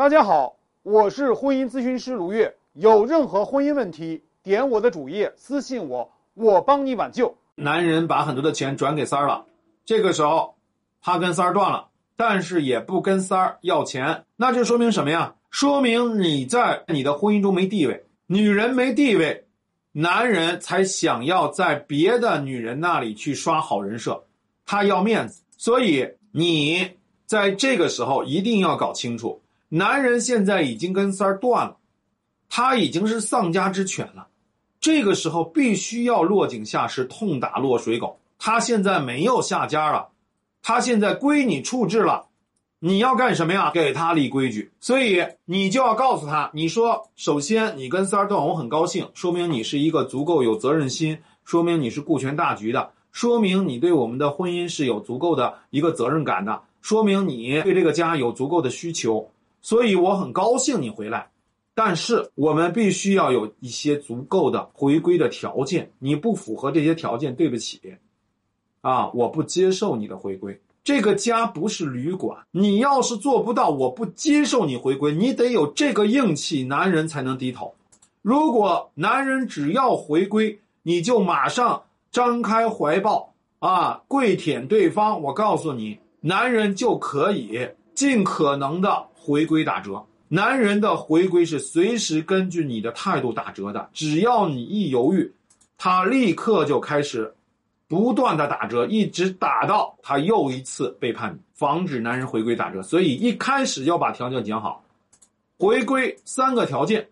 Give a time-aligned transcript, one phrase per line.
[0.00, 2.56] 大家好，我是婚姻咨询师卢月。
[2.72, 7.36] 有任何婚姻问题，点我的主页私信我，我帮你挽救。
[7.54, 9.44] 男人把很多的钱转给三儿了，
[9.84, 10.54] 这个时候
[11.02, 15.34] 他跟三儿断了，但是也不跟三儿要钱，那就说明什么呀？
[15.50, 19.44] 说明你在你的婚姻中没地位，女人没地位，
[19.92, 24.24] 男人才想要在别的女人那里去刷好人设，
[24.64, 26.90] 他要面子，所以你
[27.26, 29.38] 在这个时候一定要搞清楚。
[29.72, 31.76] 男人现在已经跟三儿断了，
[32.48, 34.26] 他已经是丧家之犬了。
[34.80, 38.18] 这个时候必须要落井下石，痛打落水狗。
[38.36, 40.08] 他现在没有下家了，
[40.60, 42.26] 他现在归你处置了，
[42.80, 43.70] 你要干什么呀？
[43.72, 44.72] 给他立规矩。
[44.80, 59.30] 所以你就要告诉他，你说，首先你跟三儿断，我很高兴，说明你是一个足够有责任心，说明你是顾全大局的，说明你对我们的婚姻是有足够的一个责任感的，说明你对这个家有足够的需求。
[59.62, 61.30] 所以我很高兴你回来，
[61.74, 65.90] 但是我们必须要有一些足够的回归的条件。
[65.98, 67.80] 你不符合这些条件，对不起，
[68.80, 70.60] 啊，我不接受你的回归。
[70.82, 75.12] 这个家不是旅馆，你要是做不到，我不接受你回归。
[75.12, 77.74] 你得有这个硬气，男人才能低头。
[78.22, 85.20] 如果男人只要回归，你就马上张开怀抱啊，跪舔对方。
[85.22, 87.68] 我告诉你，男人就可以
[88.00, 89.06] 尽可能的。
[89.14, 93.90] 回归打折，男人的回归是随时根据你的态度打折的。
[93.92, 95.30] 只要你一犹豫，
[95.76, 97.34] 他立刻就开始
[97.86, 102.82] 不断的打折，一直打到他又一次背叛你，防止男人回归打折。
[102.82, 104.82] 所以一开始要把条件讲好，
[105.58, 107.10] 回归三个条件，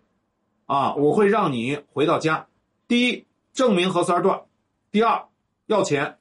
[0.65, 2.47] 啊，我会让你回到家。
[2.87, 4.35] 第一，证明和三断；
[4.91, 5.25] 第二，
[5.67, 6.15] 要钱；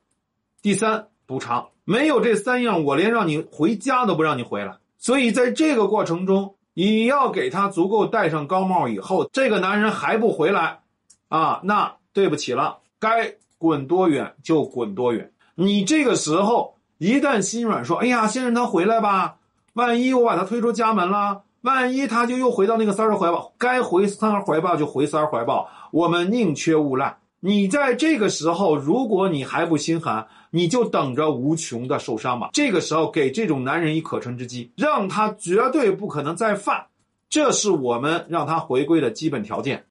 [0.61, 1.69] 第三，补偿。
[1.85, 4.77] 没有这三样，我连让你回家都不让你回来。
[4.99, 10.81] 所以，在这个过程中，你要给他足够戴上高帽以后，这个男人还不回来，
[11.29, 15.31] 啊，那对不起了，该滚多远就滚多远。
[15.55, 19.37] 你这个时候一旦心软，说：“哎呀，先让他回来吧，
[19.75, 32.51] 万一我把他推出家门了，万一他就又回到那个三儿怀抱，该回三儿怀抱就回三儿怀抱，我们宁缺毋滥。”你在这个时候，如果你还不心寒，你就等着无穷的受伤吧。
[32.53, 36.87] 这个时候，给这种男人以可乘之机，让他绝对不可能再犯，
[37.31, 39.85] 这是我们让他回归的基本条件。